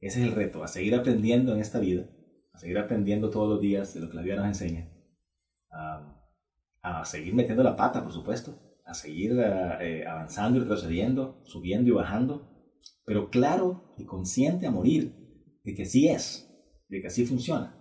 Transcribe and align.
Ese 0.00 0.20
es 0.20 0.28
el 0.28 0.34
reto, 0.34 0.62
a 0.62 0.68
seguir 0.68 0.94
aprendiendo 0.94 1.52
en 1.52 1.60
esta 1.60 1.80
vida, 1.80 2.08
a 2.52 2.58
seguir 2.58 2.78
aprendiendo 2.78 3.30
todos 3.30 3.48
los 3.48 3.60
días 3.60 3.94
de 3.94 4.00
lo 4.00 4.08
que 4.08 4.16
la 4.16 4.22
vida 4.22 4.36
nos 4.36 4.46
enseña, 4.46 4.88
a, 5.70 7.04
seguir 7.04 7.34
metiendo 7.34 7.62
la 7.62 7.76
pata, 7.76 8.02
por 8.02 8.12
supuesto, 8.12 8.58
a 8.86 8.94
seguir 8.94 9.32
eh, 9.38 10.06
avanzando 10.06 10.58
y 10.58 10.62
retrocediendo, 10.62 11.42
subiendo 11.44 11.90
y 11.90 11.92
bajando, 11.92 12.48
pero 13.04 13.30
claro 13.30 13.94
y 13.98 14.04
consciente 14.04 14.66
a 14.66 14.70
morir 14.70 15.14
de 15.64 15.74
que 15.74 15.82
así 15.82 16.08
es, 16.08 16.48
de 16.88 17.00
que 17.00 17.08
así 17.08 17.26
funciona, 17.26 17.76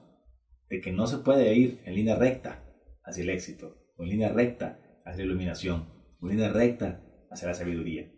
de 0.69 0.81
que 0.81 0.91
no 0.91 1.07
se 1.07 1.19
puede 1.19 1.55
ir 1.55 1.81
en 1.85 1.95
línea 1.95 2.15
recta 2.15 2.63
hacia 3.03 3.23
el 3.23 3.29
éxito, 3.29 3.77
o 3.95 4.03
en 4.03 4.09
línea 4.09 4.29
recta 4.29 4.79
hacia 5.05 5.23
la 5.23 5.31
iluminación, 5.31 5.87
o 6.19 6.25
en 6.27 6.37
línea 6.37 6.51
recta 6.51 7.01
hacia 7.29 7.47
la 7.47 7.53
sabiduría. 7.53 8.11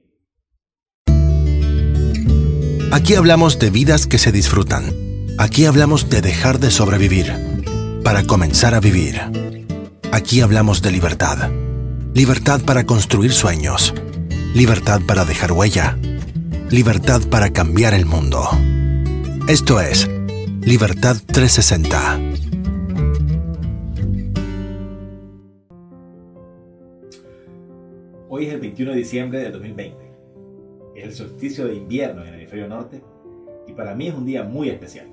Aquí 2.92 3.14
hablamos 3.14 3.60
de 3.60 3.70
vidas 3.70 4.07
que 4.07 4.18
se 4.18 4.32
disfrutan. 4.32 4.84
Aquí 5.38 5.66
hablamos 5.66 6.10
de 6.10 6.21
dejar 6.21 6.60
de 6.60 6.71
sobrevivir 6.71 7.32
para 8.04 8.24
comenzar 8.24 8.74
a 8.74 8.79
vivir. 8.79 9.21
Aquí 10.12 10.42
hablamos 10.42 10.82
de 10.82 10.92
libertad. 10.92 11.52
Libertad 12.15 12.62
para 12.65 12.88
construir 12.88 13.32
sueños. 13.32 13.93
Libertad 14.56 15.02
para 15.06 15.24
dejar 15.24 15.52
huella. 15.52 16.00
Libertad 16.71 17.21
para 17.29 17.52
cambiar 17.52 17.93
el 17.93 18.07
mundo. 18.07 18.50
Esto 19.48 19.79
es 19.79 20.10
Libertad 20.62 21.18
360. 21.28 22.20
Hoy 28.29 28.46
es 28.48 28.54
el 28.54 28.62
21 28.62 28.92
de 28.93 28.98
diciembre 28.98 29.40
de 29.42 29.51
2020 29.51 30.09
es 31.00 31.06
el 31.06 31.14
solsticio 31.14 31.66
de 31.66 31.76
invierno 31.76 32.22
en 32.22 32.30
el 32.30 32.36
hemisferio 32.36 32.67
norte 32.67 33.02
y 33.67 33.73
para 33.73 33.95
mí 33.95 34.08
es 34.08 34.16
un 34.16 34.26
día 34.26 34.44
muy 34.44 34.70
especial. 34.70 35.08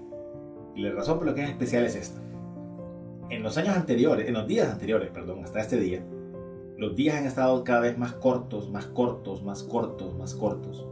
Y 0.74 0.82
la 0.82 0.92
razón 0.92 1.18
por 1.18 1.26
la 1.26 1.34
que 1.34 1.44
es 1.44 1.50
especial 1.50 1.84
es 1.84 1.96
esta. 1.96 2.20
En 3.30 3.42
los 3.42 3.56
años 3.56 3.76
anteriores, 3.76 4.28
en 4.28 4.34
los 4.34 4.46
días 4.46 4.70
anteriores, 4.70 5.10
perdón, 5.10 5.44
hasta 5.44 5.60
este 5.60 5.78
día, 5.78 6.04
los 6.76 6.94
días 6.94 7.16
han 7.16 7.26
estado 7.26 7.64
cada 7.64 7.80
vez 7.80 7.96
más 7.98 8.12
cortos, 8.12 8.70
más 8.70 8.86
cortos, 8.86 9.42
más 9.42 9.62
cortos, 9.62 10.16
más 10.16 10.34
cortos. 10.34 10.86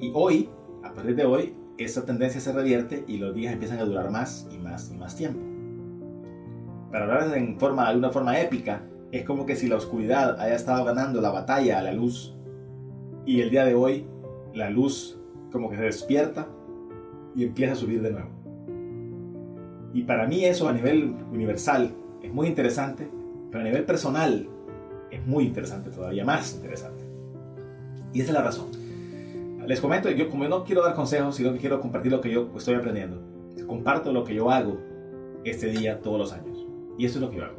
Y 0.00 0.10
hoy, 0.14 0.48
a 0.84 0.94
partir 0.94 1.16
de 1.16 1.24
hoy, 1.24 1.54
esa 1.78 2.04
tendencia 2.04 2.40
se 2.40 2.52
revierte 2.52 3.04
y 3.06 3.18
los 3.18 3.34
días 3.34 3.52
empiezan 3.52 3.78
a 3.78 3.84
durar 3.84 4.10
más 4.10 4.48
y 4.52 4.58
más 4.58 4.90
y 4.92 4.96
más 4.96 5.16
tiempo. 5.16 5.40
Para 6.92 7.04
hablar 7.04 7.36
en 7.36 7.58
forma, 7.58 7.86
alguna 7.88 8.10
forma 8.10 8.38
épica, 8.40 8.82
es 9.12 9.24
como 9.24 9.46
que 9.46 9.56
si 9.56 9.68
la 9.68 9.76
oscuridad 9.76 10.40
haya 10.40 10.54
estado 10.54 10.84
ganando 10.84 11.20
la 11.20 11.30
batalla 11.30 11.78
a 11.78 11.82
la 11.82 11.92
luz 11.92 12.36
y 13.26 13.40
el 13.40 13.50
día 13.50 13.64
de 13.64 13.74
hoy 13.74 14.06
la 14.54 14.70
luz 14.70 15.18
como 15.52 15.70
que 15.70 15.76
se 15.76 15.82
despierta 15.82 16.48
y 17.34 17.44
empieza 17.44 17.72
a 17.72 17.76
subir 17.76 18.02
de 18.02 18.10
nuevo. 18.12 18.30
Y 19.92 20.02
para 20.02 20.26
mí 20.26 20.44
eso 20.44 20.68
a 20.68 20.72
nivel 20.72 21.16
universal 21.32 21.92
es 22.22 22.32
muy 22.32 22.46
interesante, 22.46 23.08
pero 23.50 23.62
a 23.62 23.64
nivel 23.64 23.84
personal 23.84 24.48
es 25.10 25.26
muy 25.26 25.44
interesante, 25.44 25.90
todavía 25.90 26.24
más 26.24 26.54
interesante. 26.54 27.04
Y 28.12 28.20
esa 28.20 28.30
es 28.30 28.34
la 28.34 28.42
razón. 28.42 28.68
Les 29.66 29.80
comento, 29.80 30.10
yo 30.10 30.28
como 30.28 30.48
no 30.48 30.64
quiero 30.64 30.82
dar 30.82 30.94
consejos, 30.94 31.36
sino 31.36 31.52
que 31.52 31.58
quiero 31.58 31.80
compartir 31.80 32.10
lo 32.10 32.20
que 32.20 32.30
yo 32.30 32.50
estoy 32.56 32.74
aprendiendo. 32.74 33.22
Comparto 33.66 34.12
lo 34.12 34.24
que 34.24 34.34
yo 34.34 34.50
hago 34.50 34.78
este 35.44 35.68
día 35.68 36.00
todos 36.00 36.18
los 36.18 36.32
años. 36.32 36.66
Y 36.98 37.06
eso 37.06 37.18
es 37.18 37.22
lo 37.22 37.30
que 37.30 37.36
yo 37.36 37.44
hago. 37.44 37.56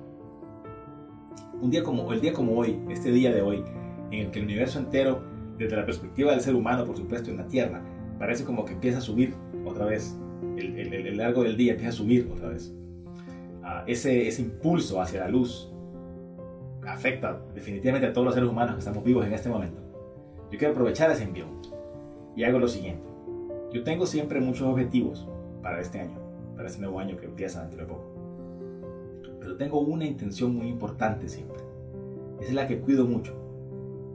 Un 1.62 1.72
día 1.72 1.84
como 1.84 2.12
el 2.12 2.22
día 2.22 2.34
como 2.34 2.58
hoy, 2.58 2.80
este 2.90 3.12
día 3.12 3.32
de 3.32 3.42
hoy, 3.42 3.64
en 4.12 4.26
el 4.26 4.32
que 4.32 4.40
el 4.40 4.46
universo 4.46 4.80
entero 4.80 5.22
desde 5.62 5.76
la 5.76 5.86
perspectiva 5.86 6.32
del 6.32 6.42
ser 6.42 6.56
humano, 6.56 6.86
por 6.86 6.98
supuesto, 6.98 7.30
en 7.30 7.38
la 7.38 7.48
Tierra, 7.48 7.82
parece 8.18 8.44
como 8.44 8.66
que 8.66 8.74
empieza 8.74 8.98
a 8.98 9.02
subir 9.02 9.36
otra 9.66 9.86
vez. 9.86 10.18
El, 10.58 10.76
el, 10.78 11.18
largo 11.18 11.44
del 11.44 11.56
día 11.56 11.74
empieza 11.74 11.90
a 11.90 11.96
subir 11.96 12.30
otra 12.32 12.50
vez. 12.50 12.74
Ah, 13.64 13.84
ese, 13.86 14.28
ese 14.28 14.42
impulso 14.42 15.02
hacia 15.02 15.22
la 15.22 15.30
luz 15.30 15.72
afecta 16.86 17.40
definitivamente 17.54 18.08
a 18.08 18.14
todos 18.14 18.26
los 18.26 18.34
seres 18.34 18.50
humanos 18.50 18.74
que 18.74 18.80
estamos 18.80 19.04
vivos 19.04 19.26
en 19.26 19.34
este 19.34 19.50
momento. 19.50 19.82
Yo 20.52 20.58
quiero 20.58 20.74
aprovechar 20.74 21.12
ese 21.12 21.24
envío 21.24 21.46
y 22.36 22.44
hago 22.44 22.60
lo 22.60 22.68
siguiente. 22.68 23.08
Yo 23.72 23.84
tengo 23.84 24.06
siempre 24.06 24.42
muchos 24.42 24.68
objetivos 24.68 25.28
para 25.62 25.80
este 25.80 26.00
año, 26.00 26.20
para 26.56 26.68
este 26.68 26.82
nuevo 26.82 27.00
año 27.00 27.18
que 27.18 27.28
empieza 27.28 27.62
dentro 27.62 27.82
de 27.82 27.88
poco. 27.88 28.04
Pero 29.40 29.56
tengo 29.58 29.80
una 29.80 30.06
intención 30.06 30.56
muy 30.56 30.68
importante 30.68 31.30
siempre. 31.30 31.60
Esa 32.40 32.50
es 32.50 32.56
la 32.56 32.68
que 32.68 32.80
cuido 32.80 33.06
mucho. 33.06 33.38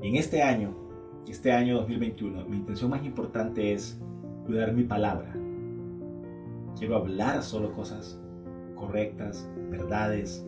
En 0.03 0.17
este 0.17 0.43
año 0.43 0.86
este 1.29 1.53
año 1.53 1.77
2021, 1.77 2.45
mi 2.47 2.57
intención 2.57 2.91
más 2.91 3.05
importante 3.05 3.73
es 3.73 3.99
cuidar 4.47 4.73
mi 4.73 4.85
palabra. 4.85 5.35
Quiero 6.79 6.97
hablar 6.97 7.43
solo 7.43 7.73
cosas 7.73 8.21
correctas, 8.75 9.49
verdades, 9.71 10.47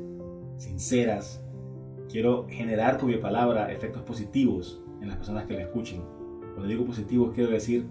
sinceras. 0.56 1.43
Quiero 2.09 2.47
generar 2.49 2.99
con 2.99 3.09
mi 3.09 3.17
palabra 3.17 3.72
efectos 3.72 4.03
positivos 4.03 4.81
en 5.00 5.09
las 5.09 5.17
personas 5.17 5.47
que 5.47 5.55
la 5.55 5.62
escuchen. 5.62 6.03
Cuando 6.55 6.67
digo 6.67 6.84
positivos 6.84 7.34
quiero 7.34 7.50
decir 7.50 7.87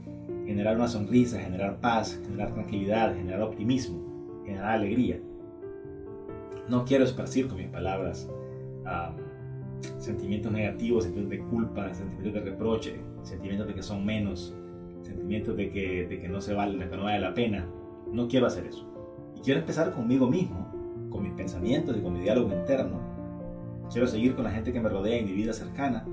generar 0.46 0.78
una 0.78 0.88
sonrisa, 0.88 1.40
generar 1.40 1.80
paz, 1.81 2.20
generar 2.24 2.53
tranquilidad, 2.53 3.16
generar 3.16 3.42
optimismo, 3.42 4.42
generar 4.46 4.76
alegría. 4.76 5.20
No 6.70 6.86
quiero 6.86 7.03
esparcir 7.03 7.47
con 7.47 7.58
mis 7.58 7.68
palabras 7.68 8.30
sentimientos 10.00 10.52
negativos, 10.52 11.04
sentimientos 11.04 11.40
de 11.40 11.50
culpa, 11.50 11.94
sentimientos 11.94 12.34
de 12.34 12.52
reproche, 12.52 12.96
sentimientos 13.24 13.68
de 13.68 13.74
que 13.76 13.84
son 13.84 14.06
menos, 14.06 14.56
sentimientos 15.02 15.56
de 15.56 15.70
que, 15.70 16.08
de 16.08 16.20
que 16.20 16.28
no 16.28 16.42
se 16.42 16.54
vale, 16.54 16.78
de 16.78 16.90
que 16.90 16.98
no 16.98 17.04
vale 17.04 17.20
la 17.20 17.34
pena. 17.34 17.68
No 18.12 18.28
quiero 18.28 18.48
hacer 18.48 18.66
eso. 18.66 18.88
Y 19.36 19.42
quiero 19.42 19.60
empezar 19.60 19.92
conmigo 19.92 20.28
mismo, 20.28 20.72
con 21.10 21.24
mis 21.24 21.34
pensamientos 21.34 21.98
y 21.98 22.02
con 22.02 22.14
mi 22.14 22.22
diálogo 22.22 22.54
interno. 22.54 23.00
Quiero 23.92 24.08
seguir 24.08 24.36
con 24.36 24.44
la 24.44 24.52
gente 24.52 24.74
que 24.74 24.80
me 24.80 24.90
rodea 24.90 25.18
en 25.18 25.26
mi 25.26 25.34
vida 25.34 25.54
cercana. 25.54 26.06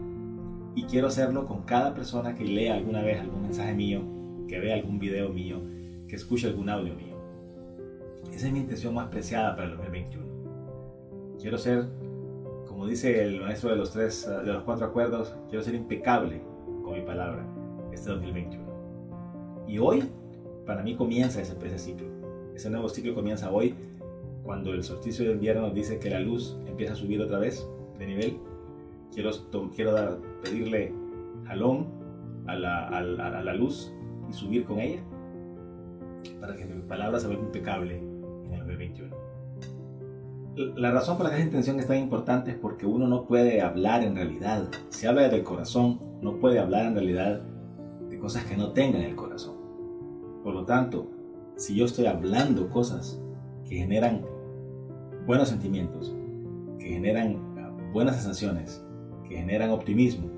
Y 0.74 0.84
quiero 0.84 1.06
hacerlo 1.06 1.46
con 1.46 1.62
cada 1.62 1.94
persona 1.94 2.34
que 2.34 2.44
lea 2.44 2.74
alguna 2.74 3.02
vez 3.02 3.20
algún 3.20 3.42
mensaje 3.42 3.74
mío, 3.74 4.02
que 4.48 4.58
vea 4.58 4.74
algún 4.74 4.98
video 4.98 5.28
mío, 5.28 5.60
que 6.08 6.16
escuche 6.16 6.48
algún 6.48 6.68
audio 6.68 6.94
mío. 6.94 7.14
Esa 8.32 8.48
es 8.48 8.52
mi 8.52 8.60
intención 8.60 8.94
más 8.94 9.08
preciada 9.08 9.54
para 9.54 9.68
el 9.68 9.76
2021. 9.76 10.24
Quiero 11.40 11.58
ser 11.58 11.86
como 12.74 12.88
dice 12.88 13.22
el 13.22 13.40
maestro 13.40 13.70
de 13.70 13.76
los 13.76 13.92
tres, 13.92 14.26
de 14.26 14.52
los 14.52 14.64
cuatro 14.64 14.86
acuerdos, 14.86 15.32
quiero 15.48 15.62
ser 15.62 15.76
impecable 15.76 16.42
con 16.82 16.94
mi 16.94 17.02
palabra 17.02 17.46
este 17.92 18.10
2021. 18.10 18.64
Y 19.68 19.78
hoy, 19.78 20.02
para 20.66 20.82
mí 20.82 20.96
comienza 20.96 21.40
ese, 21.40 21.56
ese 21.64 21.78
ciclo. 21.78 22.08
Ese 22.52 22.68
nuevo 22.70 22.88
ciclo 22.88 23.14
comienza 23.14 23.52
hoy, 23.52 23.76
cuando 24.42 24.72
el 24.72 24.82
solsticio 24.82 25.24
de 25.24 25.34
invierno 25.34 25.62
nos 25.62 25.74
dice 25.74 26.00
que 26.00 26.10
la 26.10 26.18
luz 26.18 26.58
empieza 26.66 26.94
a 26.94 26.96
subir 26.96 27.22
otra 27.22 27.38
vez 27.38 27.64
de 27.96 28.06
nivel. 28.08 28.38
Quiero, 29.12 29.30
quiero 29.72 29.92
dar, 29.92 30.18
pedirle 30.42 30.92
jalón 31.44 31.86
a 32.48 32.56
la, 32.56 32.88
a, 32.88 32.98
a 32.98 33.42
la 33.44 33.54
luz 33.54 33.94
y 34.28 34.32
subir 34.32 34.64
con 34.64 34.80
ella 34.80 35.00
para 36.40 36.56
que 36.56 36.64
mi 36.64 36.82
palabra 36.82 37.20
se 37.20 37.28
vuelva 37.28 37.44
impecable 37.44 37.98
en 37.98 38.52
el 38.52 38.58
2021 38.66 39.23
la 40.56 40.92
razón 40.92 41.16
por 41.16 41.26
la 41.26 41.30
que 41.30 41.36
esa 41.38 41.46
intención 41.46 41.80
es 41.80 41.86
tan 41.86 41.98
importante 41.98 42.52
es 42.52 42.56
porque 42.56 42.86
uno 42.86 43.08
no 43.08 43.24
puede 43.24 43.60
hablar 43.60 44.04
en 44.04 44.14
realidad. 44.14 44.68
Si 44.88 45.06
habla 45.06 45.28
del 45.28 45.42
corazón, 45.42 46.00
no 46.22 46.36
puede 46.38 46.60
hablar 46.60 46.86
en 46.86 46.94
realidad 46.94 47.42
de 48.08 48.18
cosas 48.18 48.44
que 48.44 48.56
no 48.56 48.72
tengan 48.72 49.02
el 49.02 49.16
corazón. 49.16 49.56
Por 50.44 50.54
lo 50.54 50.64
tanto, 50.64 51.10
si 51.56 51.74
yo 51.74 51.86
estoy 51.86 52.06
hablando 52.06 52.70
cosas 52.70 53.20
que 53.68 53.76
generan 53.76 54.24
buenos 55.26 55.48
sentimientos, 55.48 56.14
que 56.78 56.86
generan 56.86 57.38
buenas 57.92 58.16
sensaciones, 58.16 58.84
que 59.28 59.36
generan 59.36 59.70
optimismo, 59.70 60.28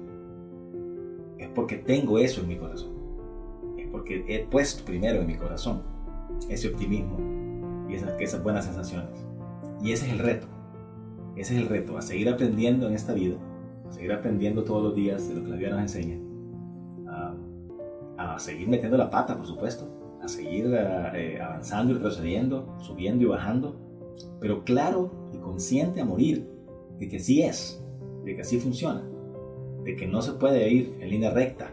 es 1.39 1.49
porque 1.51 1.77
tengo 1.77 2.19
eso 2.19 2.41
en 2.41 2.49
mi 2.49 2.57
corazón. 2.57 2.95
Es 3.77 3.89
porque 3.89 4.25
he 4.29 4.47
puesto 4.47 4.85
primero 4.85 5.21
en 5.21 5.27
mi 5.27 5.37
corazón 5.37 5.83
ese 6.49 6.69
optimismo 6.69 7.19
y 7.89 7.95
esas, 7.95 8.19
esas 8.19 8.43
buenas 8.43 8.65
sensaciones. 8.65 9.27
Y 9.87 9.93
ese 9.93 10.07
es 10.07 10.15
el 10.15 10.19
reto. 10.19 10.49
Ese 11.37 11.55
es 11.55 11.63
el 11.63 11.69
reto, 11.69 11.97
a 11.97 12.03
seguir 12.03 12.29
aprendiendo 12.29 12.89
en 12.89 12.95
esta 12.95 13.15
vida, 13.15 13.37
a 13.89 13.93
seguir 13.93 14.13
aprendiendo 14.13 14.65
todos 14.65 14.83
los 14.83 14.97
días 14.97 15.29
de 15.29 15.37
lo 15.37 15.45
que 15.45 15.51
la 15.51 15.57
vida 15.57 15.71
nos 15.71 15.83
enseña, 15.83 16.19
a, 18.19 18.37
seguir 18.41 18.69
metiendo 18.69 18.97
la 18.97 19.09
pata, 19.11 19.37
por 19.37 19.47
supuesto, 19.47 19.89
a 20.23 20.27
seguir 20.27 20.75
eh, 20.75 21.39
avanzando 21.41 21.93
y 21.93 21.97
retrocediendo, 21.97 22.75
subiendo 22.81 23.23
y 23.23 23.27
bajando, 23.29 23.77
pero 24.41 24.65
claro 24.65 25.31
y 25.33 25.39
consciente 25.39 26.01
a 26.01 26.05
morir 26.05 26.51
de 26.99 27.09
que 27.09 27.19
así 27.19 27.43
es, 27.43 27.81
de 28.25 28.35
que 28.35 28.41
así 28.41 28.59
funciona, 28.59 29.05
de 29.85 29.95
que 29.95 30.09
no 30.09 30.21
se 30.21 30.33
puede 30.33 30.69
ir 30.69 30.97
en 31.01 31.11
línea 31.11 31.31
recta 31.31 31.71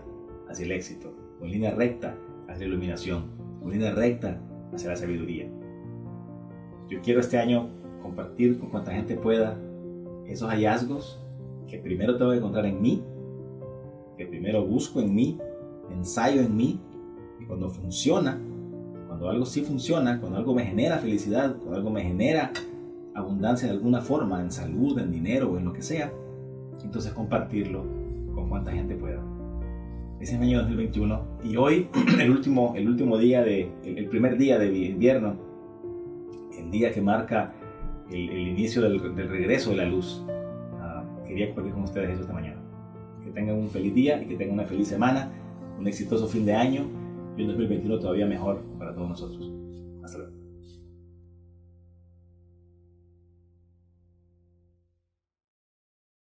hacia 0.48 0.66
el 0.66 0.72
éxito, 0.72 1.12
o 1.42 1.46
en 1.46 1.52
línea 1.52 1.72
recta 1.72 2.16
hacia 2.48 2.68
la 2.68 2.74
iluminación, 2.74 3.32
o 3.60 3.66
en 3.66 3.72
línea 3.72 3.92
recta 3.92 4.40
hacia 4.72 4.90
la 4.90 4.98
sabiduría. 4.98 5.50
Yo 6.90 7.02
quiero 7.02 7.20
este 7.20 7.40
año 7.40 7.82
compartir 8.04 8.60
con 8.60 8.70
cuanta 8.70 8.92
gente 8.92 9.16
pueda 9.16 9.58
esos 10.28 10.50
hallazgos 10.50 11.20
que 11.68 11.80
primero 11.80 12.18
tengo 12.18 12.32
que 12.32 12.38
encontrar 12.38 12.66
en 12.68 12.80
mí, 12.82 13.04
que 14.18 14.28
primero 14.28 14.64
busco 14.64 15.02
en 15.02 15.16
mí, 15.16 15.40
ensayo 15.90 16.42
en 16.42 16.56
mí, 16.56 16.80
y 17.40 17.46
cuando 17.46 17.70
funciona, 17.70 18.40
cuando 19.08 19.30
algo 19.30 19.46
sí 19.46 19.62
funciona, 19.62 20.20
cuando 20.20 20.38
algo 20.38 20.54
me 20.54 20.66
genera 20.66 21.00
felicidad, 21.00 21.56
cuando 21.56 21.78
algo 21.78 21.90
me 21.90 22.04
genera 22.04 22.52
abundancia 23.16 23.68
de 23.68 23.74
alguna 23.74 24.02
forma, 24.02 24.42
en 24.42 24.52
salud, 24.52 25.00
en 25.00 25.12
dinero 25.12 25.52
o 25.52 25.58
en 25.58 25.66
lo 25.66 25.74
que 25.74 25.82
sea, 25.82 26.12
entonces 26.84 27.12
compartirlo 27.14 27.84
con 28.36 28.50
cuanta 28.50 28.72
gente 28.72 28.96
pueda. 28.96 29.22
Ese 30.20 30.36
es 30.36 30.42
el 30.42 30.48
año 30.48 30.60
2021 30.60 31.22
y 31.44 31.58
hoy, 31.58 31.90
el 32.20 32.32
último, 32.32 32.74
el 32.76 32.88
último 32.88 33.18
día, 33.18 33.44
de, 33.44 33.72
el, 33.84 34.08
primer 34.08 34.38
día 34.38 34.58
de 34.58 34.68
invierno, 34.68 35.36
el 36.58 36.72
día 36.72 36.92
que 36.92 37.02
marca 37.02 37.54
el, 38.14 38.48
inicio 38.48 38.82
del, 38.82 39.00
regreso 39.30 39.72
de 39.72 39.78
la 39.78 39.86
luz, 39.86 40.24
ah, 40.80 41.04
quería 41.26 41.48
compartir 41.48 41.74
con 41.74 41.84
ustedes 41.84 42.12
eso 42.12 42.22
esta 42.22 42.34
mañana. 42.34 42.62
Que 43.24 43.32
tengan 43.32 43.56
un 43.56 43.70
feliz 43.70 43.94
día 43.94 44.22
y 44.22 44.28
que 44.28 44.36
tengan 44.36 44.56
una 44.56 44.66
feliz 44.66 44.88
semana, 44.88 45.32
un 45.80 45.88
exitoso 45.88 46.28
fin 46.28 46.46
de 46.46 46.54
año 46.54 46.86
y 47.38 47.42
un 47.42 47.48
2021 47.48 48.00
todavía 48.00 48.26
mejor 48.26 48.62
para 48.78 48.94
todos 48.94 49.10
nosotros. 49.10 49.52
Hasta 50.04 50.20
luego. 50.20 50.43